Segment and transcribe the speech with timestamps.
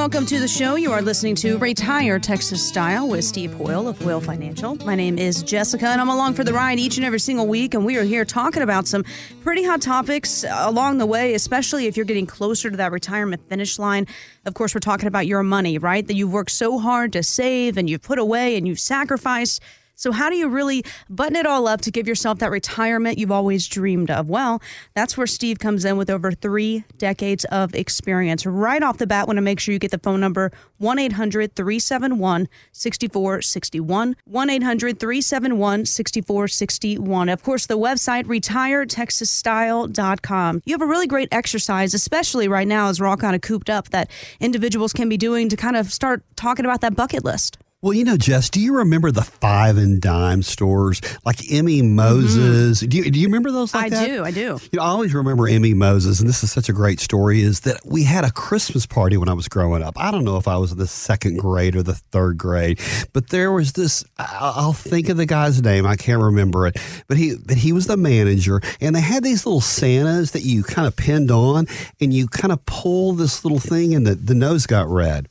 [0.00, 0.76] Welcome to the show.
[0.76, 4.76] You are listening to Retire Texas Style with Steve Hoyle of Hoyle Financial.
[4.86, 7.74] My name is Jessica, and I'm along for the ride each and every single week.
[7.74, 9.04] And we are here talking about some
[9.42, 13.78] pretty hot topics along the way, especially if you're getting closer to that retirement finish
[13.78, 14.06] line.
[14.46, 16.06] Of course, we're talking about your money, right?
[16.06, 19.60] That you've worked so hard to save and you've put away and you've sacrificed.
[20.00, 23.30] So, how do you really button it all up to give yourself that retirement you've
[23.30, 24.30] always dreamed of?
[24.30, 24.62] Well,
[24.94, 28.46] that's where Steve comes in with over three decades of experience.
[28.46, 31.54] Right off the bat, want to make sure you get the phone number 1 800
[31.54, 34.16] 371 6461.
[34.24, 37.28] 1 800 371 6461.
[37.28, 40.62] Of course, the website retiretexasstyle.com.
[40.64, 43.68] You have a really great exercise, especially right now as we're all kind of cooped
[43.68, 44.10] up, that
[44.40, 47.58] individuals can be doing to kind of start talking about that bucket list.
[47.82, 51.80] Well, you know, Jess, do you remember the five and dime stores like M.E.
[51.80, 52.80] Moses?
[52.80, 52.88] Mm-hmm.
[52.90, 54.06] Do, you, do you remember those like I that?
[54.06, 54.58] do, I do.
[54.70, 55.72] You know, I always remember M.E.
[55.72, 59.16] Moses, and this is such a great story, is that we had a Christmas party
[59.16, 59.94] when I was growing up.
[59.96, 62.78] I don't know if I was in the second grade or the third grade,
[63.14, 66.76] but there was this, I'll think of the guy's name, I can't remember it,
[67.08, 70.64] but he, but he was the manager, and they had these little Santas that you
[70.64, 71.66] kind of pinned on,
[71.98, 75.28] and you kind of pull this little thing, and the, the nose got red.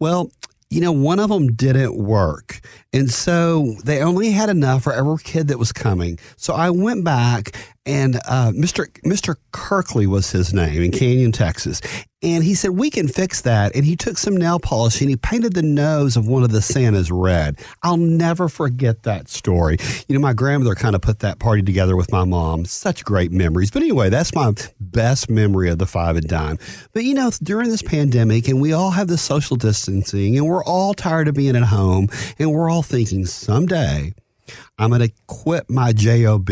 [0.00, 0.32] Well,
[0.72, 2.60] you know, one of them didn't work.
[2.94, 6.18] And so they only had enough for every kid that was coming.
[6.36, 8.86] So I went back and uh, Mr.
[9.02, 9.36] Mr.
[9.50, 11.80] Kirkley was his name in Canyon, Texas.
[12.22, 13.74] And he said, We can fix that.
[13.74, 16.62] And he took some nail polish and he painted the nose of one of the
[16.62, 17.58] Santas red.
[17.82, 19.78] I'll never forget that story.
[20.06, 22.64] You know, my grandmother kind of put that party together with my mom.
[22.64, 23.72] Such great memories.
[23.72, 26.58] But anyway, that's my best memory of the five and dime.
[26.92, 30.64] But you know, during this pandemic, and we all have the social distancing, and we're
[30.64, 34.14] all tired of being at home, and we're all thinking someday
[34.78, 36.50] I'm going to quit my JOB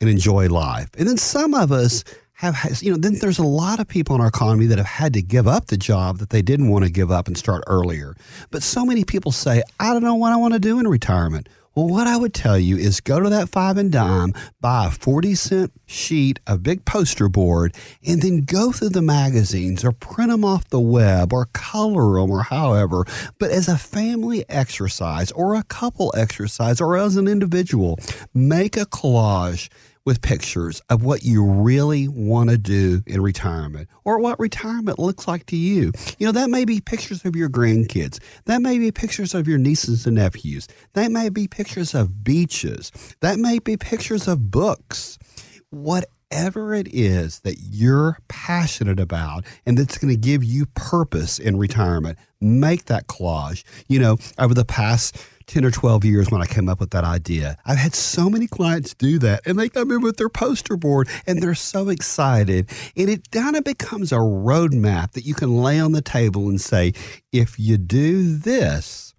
[0.00, 0.88] and enjoy life.
[0.98, 4.20] And then some of us have, you know, then there's a lot of people in
[4.20, 6.90] our economy that have had to give up the job that they didn't want to
[6.90, 8.14] give up and start earlier.
[8.50, 11.48] But so many people say, I don't know what I want to do in retirement.
[11.76, 14.32] Well, what I would tell you is go to that five and dime,
[14.62, 19.84] buy a 40 cent sheet, a big poster board, and then go through the magazines
[19.84, 23.04] or print them off the web or color them or however.
[23.38, 27.98] But as a family exercise or a couple exercise or as an individual,
[28.32, 29.68] make a collage
[30.06, 35.28] with pictures of what you really want to do in retirement or what retirement looks
[35.28, 35.92] like to you.
[36.18, 38.20] You know, that may be pictures of your grandkids.
[38.46, 40.68] That may be pictures of your nieces and nephews.
[40.94, 42.92] That may be pictures of beaches.
[43.20, 45.18] That may be pictures of books.
[45.70, 51.58] Whatever it is that you're passionate about and that's going to give you purpose in
[51.58, 53.64] retirement, make that collage.
[53.88, 57.04] You know, over the past 10 or 12 years when I came up with that
[57.04, 57.56] idea.
[57.64, 61.08] I've had so many clients do that and they come in with their poster board
[61.26, 62.70] and they're so excited.
[62.96, 66.60] And it kind of becomes a roadmap that you can lay on the table and
[66.60, 66.92] say,
[67.32, 69.14] if you do this,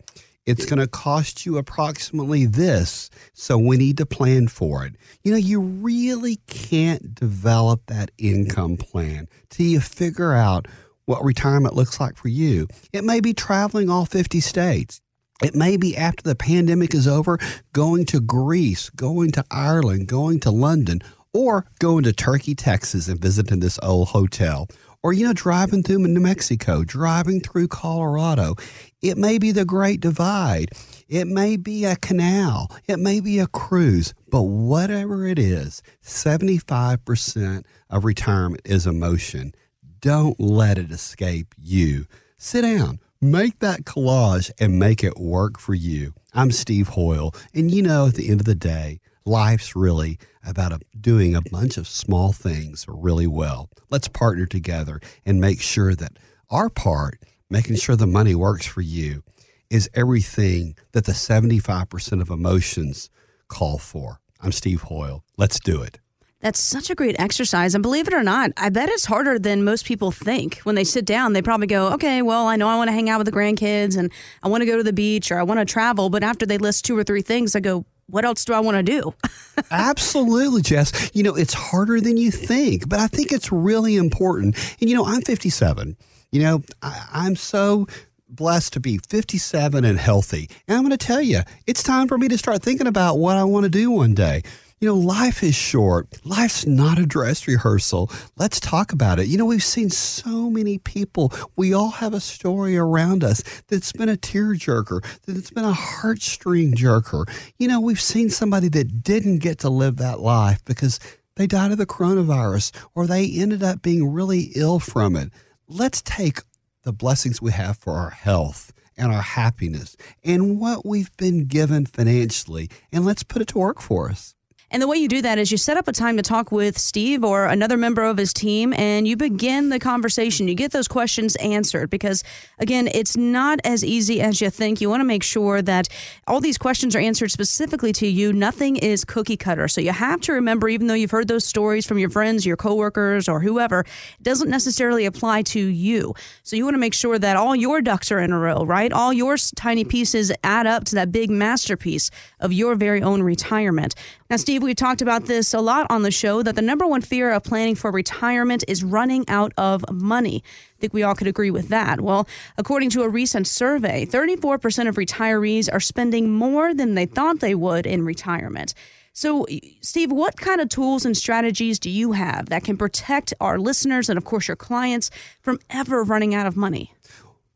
[0.46, 3.10] it's going to cost you approximately this.
[3.34, 4.96] So we need to plan for it.
[5.24, 10.68] You know, you really can't develop that income plan till you figure out
[11.06, 12.68] what retirement looks like for you.
[12.94, 15.02] It may be traveling all 50 states.
[15.44, 17.38] It may be after the pandemic is over,
[17.72, 23.20] going to Greece, going to Ireland, going to London, or going to Turkey, Texas and
[23.20, 24.68] visiting this old hotel.
[25.04, 28.56] Or, you know, driving through New Mexico, driving through Colorado.
[29.00, 30.72] It may be the Great Divide.
[31.08, 32.72] It may be a canal.
[32.88, 34.16] It may be a cruise.
[34.30, 39.54] But whatever it is, 75% of retirement is emotion.
[40.00, 42.08] Don't let it escape you.
[42.38, 46.14] Sit down Make that collage and make it work for you.
[46.36, 50.72] I'm Steve Hoyle, and you know, at the end of the day, life's really about
[50.72, 53.72] a, doing a bunch of small things really well.
[53.90, 56.20] Let's partner together and make sure that
[56.52, 57.20] our part,
[57.50, 59.24] making sure the money works for you,
[59.72, 63.10] is everything that the 75% of emotions
[63.48, 64.20] call for.
[64.42, 65.24] I'm Steve Hoyle.
[65.38, 65.98] Let's do it.
[66.40, 67.74] That's such a great exercise.
[67.74, 70.60] And believe it or not, I bet it's harder than most people think.
[70.60, 73.10] When they sit down, they probably go, okay, well, I know I want to hang
[73.10, 74.12] out with the grandkids and
[74.44, 76.10] I want to go to the beach or I want to travel.
[76.10, 78.78] But after they list two or three things, I go, what else do I want
[78.78, 79.14] to do?
[79.72, 81.12] Absolutely, Jess.
[81.14, 84.56] You know, it's harder than you think, but I think it's really important.
[84.80, 85.98] And, you know, I'm 57.
[86.32, 87.88] You know, I, am so
[88.30, 90.50] blessed to be 57 and healthy.
[90.68, 93.38] And I'm going to tell you, it's time for me to start thinking about what
[93.38, 94.44] I want to do one day.
[94.80, 96.24] You know, life is short.
[96.24, 98.12] Life's not a dress rehearsal.
[98.36, 99.26] Let's talk about it.
[99.26, 101.34] You know, we've seen so many people.
[101.56, 106.76] We all have a story around us that's been a tearjerker, that's been a heartstring
[106.76, 107.28] jerker.
[107.58, 111.00] You know, we've seen somebody that didn't get to live that life because
[111.38, 115.32] they died of the coronavirus or they ended up being really ill from it.
[115.68, 116.42] Let's take
[116.84, 121.88] the blessings we have for our health and our happiness and what we've been given
[121.88, 124.36] financially, and let's put it to work for us.
[124.70, 126.78] And the way you do that is you set up a time to talk with
[126.78, 130.50] Steve or another member of his team and you begin the conversation.
[130.50, 132.22] You get those questions answered because,
[132.60, 134.82] again, it's not as easy as you think.
[134.82, 135.88] You want to make sure that
[136.28, 138.34] all these questions are answered specifically to you.
[138.34, 139.70] Nothing is cookie cutter.
[139.70, 142.58] So you have to remember, even though you've heard those stories from your friends, your
[142.58, 143.86] coworkers, or whoever,
[144.20, 146.14] it doesn't necessarily apply to you.
[146.44, 148.92] So you want to make sure that all your ducks are in a row, right?
[148.92, 152.12] All your tiny pieces add up to that big masterpiece
[152.42, 153.96] of your very own retirement.
[154.30, 157.02] Now, Steve, we've talked about this a lot on the show that the number one
[157.02, 160.44] fear of planning for retirement is running out of money.
[160.78, 162.02] I think we all could agree with that.
[162.02, 162.28] Well,
[162.58, 167.56] according to a recent survey, 34% of retirees are spending more than they thought they
[167.56, 168.74] would in retirement.
[169.14, 169.48] So,
[169.82, 174.10] Steve, what kind of tools and strategies do you have that can protect our listeners
[174.10, 175.10] and, of course, your clients
[175.42, 176.94] from ever running out of money?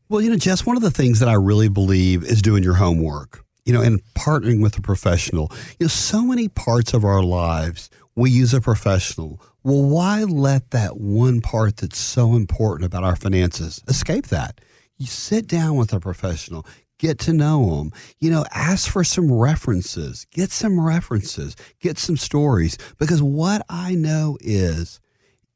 [0.08, 2.74] Well, you know, Jess, one of the things that I really believe is doing your
[2.74, 5.50] homework you know, and partnering with a professional.
[5.78, 9.40] You know, so many parts of our lives we use a professional.
[9.62, 14.60] Well, why let that one part that's so important about our finances escape that?
[14.98, 16.66] You sit down with a professional,
[16.98, 22.16] get to know them, you know, ask for some references, get some references, get some
[22.16, 22.76] stories.
[22.98, 25.00] Because what I know is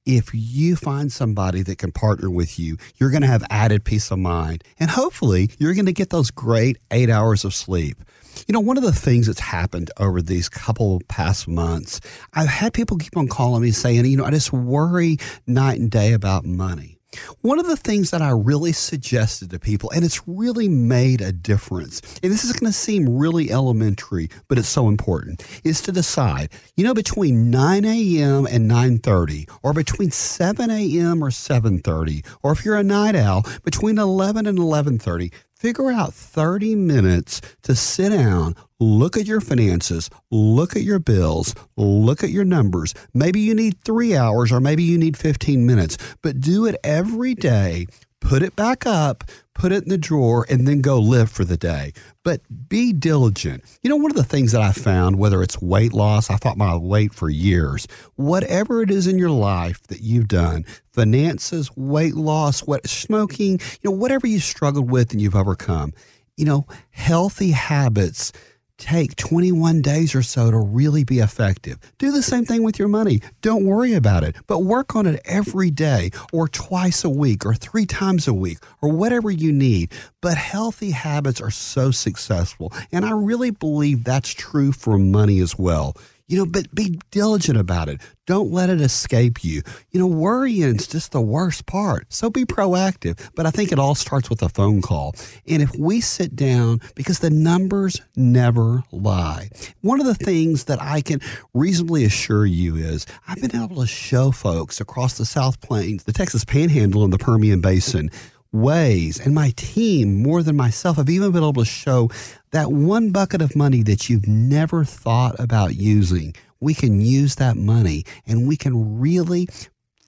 [0.07, 4.11] if you find somebody that can partner with you, you're going to have added peace
[4.11, 4.65] of mind.
[4.79, 7.99] And hopefully, you're going to get those great eight hours of sleep.
[8.47, 12.01] You know, one of the things that's happened over these couple past months,
[12.35, 15.91] I've had people keep on calling me saying, you know, I just worry night and
[15.91, 16.96] day about money.
[17.41, 21.33] One of the things that I really suggested to people, and it's really made a
[21.33, 25.93] difference, and this is going to seem really elementary, but it's so important, is to
[25.93, 28.47] decide, you know, between 9 a.m.
[28.47, 31.23] and 9.30, or between 7 a.m.
[31.23, 35.33] or 7.30, or if you're a night owl, between 11 and 11.30,
[35.67, 41.57] figure out 30 minutes to sit down, look at your finances, look at your bills,
[41.77, 42.95] look at your numbers.
[43.13, 47.35] Maybe you need three hours or maybe you need 15 minutes, but do it every
[47.35, 47.87] day.
[48.21, 49.25] Put it back up,
[49.57, 51.93] put it in the drawer, and then go live for the day.
[52.23, 53.65] But be diligent.
[53.83, 56.59] You know, one of the things that I found, whether it's weight loss, I fought
[56.59, 62.15] my weight for years, whatever it is in your life that you've done, finances, weight
[62.15, 65.93] loss, what smoking, you know, whatever you struggled with and you've overcome,
[66.37, 68.33] you know, healthy habits
[68.79, 71.79] take 21 days or so to really be effective.
[71.99, 73.21] Do the same thing with your money.
[73.43, 77.55] Don't worry about it, but work on it every day or twice a week or
[77.55, 79.93] three times a week or whatever you need.
[80.21, 82.73] But healthy habits are so successful.
[82.93, 85.97] And I really believe that's true for money as well.
[86.29, 88.01] You know, but be diligent about it.
[88.27, 89.63] Don't let it escape you.
[89.91, 92.13] You know, worrying's just the worst part.
[92.13, 93.31] So be proactive.
[93.37, 95.15] But I think it all starts with a phone call.
[95.47, 99.51] And if we sit down, because the numbers never lie.
[99.83, 101.21] One of the things that I can
[101.55, 106.13] reasonably assure you is I've been able to show folks across the South Plains, the
[106.13, 108.11] Texas Panhandle, and the Permian Basin
[108.53, 112.11] ways, and my team more than myself have even been able to show
[112.53, 116.35] that one bucket of money that you've never thought about using.
[116.61, 119.49] We can use that money and we can really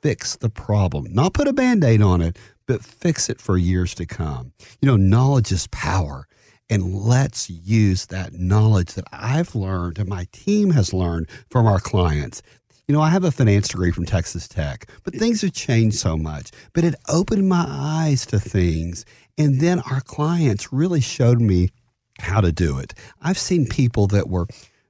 [0.03, 1.07] fix the problem.
[1.11, 4.53] Not put a band aid on it, but fix it for years to come.
[4.81, 6.27] You know, knowledge is power.
[6.71, 11.81] And let's use that knowledge that I've learned and my team has learned from our
[11.81, 12.43] clients
[12.89, 16.17] you know, I have a finance degree from Texas Tech, but things have changed so
[16.17, 16.51] much.
[16.73, 19.05] But it opened my eyes to things.
[19.37, 21.69] And then our clients really showed me
[22.19, 22.95] how to do it.
[23.21, 24.47] I've seen people that were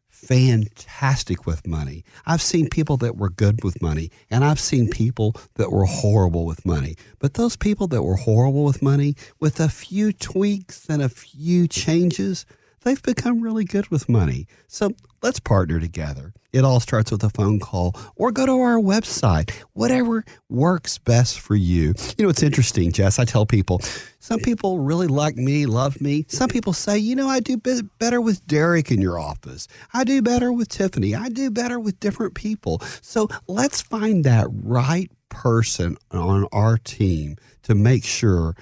[0.09, 2.05] fantastic with money.
[2.25, 6.47] I've seen people that were good with money, and I've seen people that were horrible
[6.47, 6.95] with money.
[7.19, 11.67] But those people that were horrible with money, with a few tweaks and a few
[11.67, 12.47] changes,
[12.89, 14.47] they've become really good with money.
[14.67, 14.91] So
[15.23, 16.33] let's partner together.
[16.53, 21.39] It all starts with a phone call or go to our website, whatever works best
[21.39, 21.95] for you.
[22.17, 23.19] You know, it's interesting, Jess.
[23.19, 23.81] I tell people,
[24.21, 26.25] some people really like me, love me.
[26.29, 27.59] Some people say, you know, I do
[27.99, 29.69] better with Derek in your office.
[29.93, 31.15] I do better with Tiffany.
[31.15, 32.81] I do better with different people.
[33.03, 38.57] So let's find that right person on our team to make sure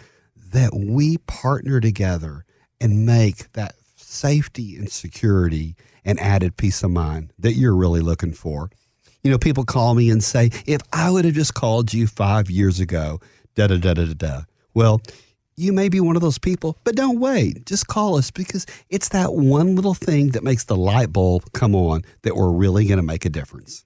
[0.52, 2.45] that we partner together
[2.80, 8.32] and make that safety and security and added peace of mind that you're really looking
[8.32, 8.70] for.
[9.25, 12.48] You know, people call me and say, if I would have just called you five
[12.48, 13.20] years ago,
[13.56, 14.40] da da da da da.
[14.75, 15.00] Well,
[15.56, 17.66] you may be one of those people, but don't wait.
[17.66, 21.75] Just call us because it's that one little thing that makes the light bulb come
[21.75, 23.84] on that we're really going to make a difference.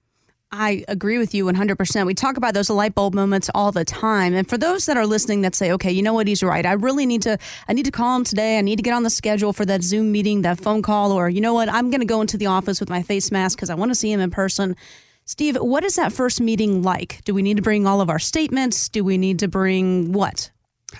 [0.53, 2.05] I agree with you 100%.
[2.05, 4.33] We talk about those light bulb moments all the time.
[4.33, 6.65] And for those that are listening that say, okay, you know what, he's right.
[6.65, 7.37] I really need to,
[7.69, 8.57] I need to call him today.
[8.57, 11.29] I need to get on the schedule for that Zoom meeting, that phone call, or
[11.29, 13.69] you know what, I'm going to go into the office with my face mask because
[13.69, 14.75] I want to see him in person.
[15.23, 17.21] Steve, what is that first meeting like?
[17.23, 18.89] Do we need to bring all of our statements?
[18.89, 20.51] Do we need to bring what?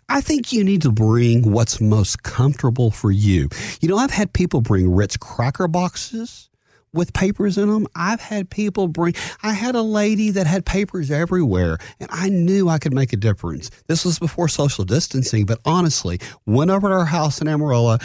[0.07, 3.49] I think you need to bring what's most comfortable for you.
[3.81, 6.47] You know, I've had people bring Ritz cracker boxes
[6.93, 7.87] with papers in them.
[7.95, 12.69] I've had people bring, I had a lady that had papers everywhere, and I knew
[12.69, 13.69] I could make a difference.
[13.87, 17.97] This was before social distancing, but honestly, went over to our house in Amarillo,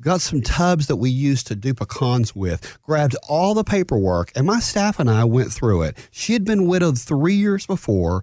[0.00, 4.46] got some tubs that we used to do pecans with, grabbed all the paperwork, and
[4.46, 5.98] my staff and I went through it.
[6.10, 8.22] She had been widowed three years before.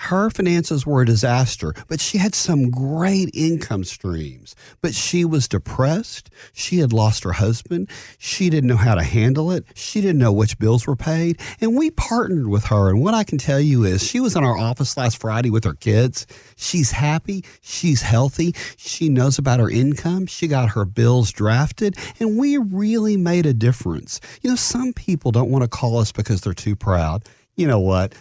[0.00, 4.56] Her finances were a disaster, but she had some great income streams.
[4.80, 6.30] But she was depressed.
[6.54, 7.90] She had lost her husband.
[8.16, 9.66] She didn't know how to handle it.
[9.74, 11.38] She didn't know which bills were paid.
[11.60, 12.88] And we partnered with her.
[12.88, 15.64] And what I can tell you is she was in our office last Friday with
[15.64, 16.26] her kids.
[16.56, 17.44] She's happy.
[17.60, 18.54] She's healthy.
[18.78, 20.26] She knows about her income.
[20.26, 21.94] She got her bills drafted.
[22.18, 24.18] And we really made a difference.
[24.40, 27.24] You know, some people don't want to call us because they're too proud.
[27.54, 28.14] You know what?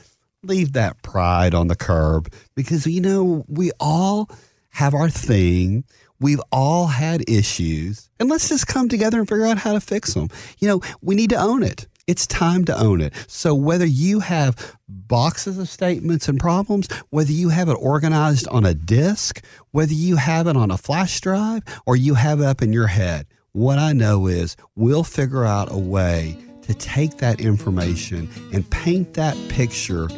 [0.44, 4.30] Leave that pride on the curb because, you know, we all
[4.70, 5.84] have our thing.
[6.20, 10.14] We've all had issues, and let's just come together and figure out how to fix
[10.14, 10.30] them.
[10.60, 11.88] You know, we need to own it.
[12.08, 13.14] It's time to own it.
[13.28, 18.66] So, whether you have boxes of statements and problems, whether you have it organized on
[18.66, 22.62] a disk, whether you have it on a flash drive, or you have it up
[22.62, 27.40] in your head, what I know is we'll figure out a way to take that
[27.40, 30.10] information and paint that picture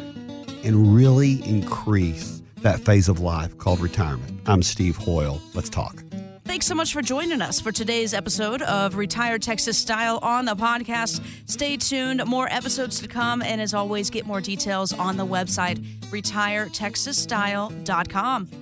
[0.64, 4.40] and really increase that phase of life called retirement.
[4.46, 5.40] I'm Steve Hoyle.
[5.54, 6.02] Let's talk.
[6.44, 10.54] Thanks so much for joining us for today's episode of Retired Texas Style on the
[10.54, 11.24] podcast.
[11.46, 15.84] Stay tuned, more episodes to come, and as always, get more details on the website
[16.10, 18.61] retiretexasstyle.com.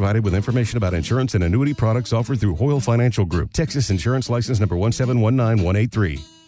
[0.01, 4.31] provided with information about insurance and annuity products offered through Hoyle Financial Group, Texas Insurance
[4.31, 6.40] License number 1719183.